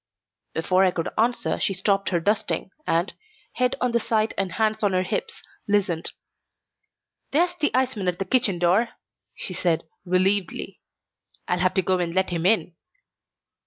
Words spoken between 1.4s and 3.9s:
she stopped her dusting and, head